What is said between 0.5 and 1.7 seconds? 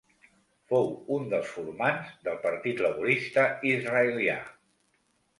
Fou un dels